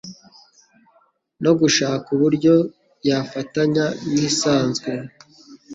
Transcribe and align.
no 1.43 1.51
gushaka 1.59 2.07
uburyo 2.15 2.55
yafatanya 3.09 3.85
n'isanzwe 4.13 4.89